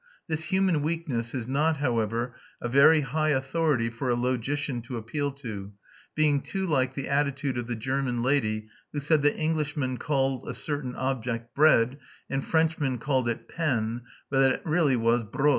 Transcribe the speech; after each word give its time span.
This 0.27 0.45
human 0.45 0.81
weakness 0.81 1.35
is 1.35 1.45
not, 1.45 1.77
however, 1.77 2.33
a 2.59 2.67
very 2.67 3.01
high 3.01 3.29
authority 3.29 3.91
for 3.91 4.09
a 4.09 4.15
logician 4.15 4.81
to 4.81 4.97
appeal 4.97 5.31
to, 5.33 5.73
being 6.15 6.41
too 6.41 6.65
like 6.65 6.95
the 6.95 7.07
attitude 7.07 7.55
of 7.55 7.67
the 7.67 7.75
German 7.75 8.23
lady 8.23 8.67
who 8.93 8.99
said 8.99 9.21
that 9.21 9.37
Englishmen 9.39 9.99
called 9.99 10.49
a 10.49 10.55
certain 10.55 10.95
object 10.95 11.53
bread, 11.53 11.99
and 12.31 12.43
Frenchmen 12.43 12.97
called 12.97 13.29
it 13.29 13.47
pain, 13.47 14.01
but 14.31 14.39
that 14.39 14.51
it 14.53 14.61
really 14.65 14.95
was 14.95 15.21
Brod. 15.21 15.49